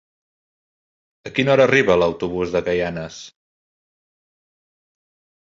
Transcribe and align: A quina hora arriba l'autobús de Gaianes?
A 1.29 1.31
quina 1.35 1.53
hora 1.55 1.67
arriba 1.71 1.97
l'autobús 2.05 2.57
de 2.57 2.63
Gaianes? 2.71 3.19